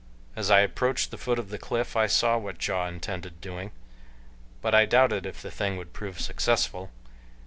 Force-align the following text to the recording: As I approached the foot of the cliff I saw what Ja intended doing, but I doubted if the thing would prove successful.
As 0.35 0.49
I 0.49 0.61
approached 0.61 1.11
the 1.11 1.17
foot 1.19 1.37
of 1.37 1.49
the 1.49 1.59
cliff 1.59 1.95
I 1.95 2.07
saw 2.07 2.35
what 2.35 2.67
Ja 2.67 2.87
intended 2.87 3.39
doing, 3.39 3.69
but 4.59 4.73
I 4.73 4.87
doubted 4.87 5.27
if 5.27 5.43
the 5.43 5.51
thing 5.51 5.77
would 5.77 5.93
prove 5.93 6.19
successful. 6.19 6.89